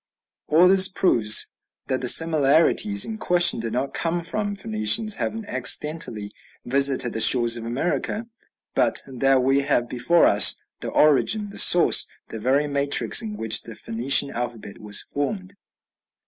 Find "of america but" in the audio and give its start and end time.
7.55-9.03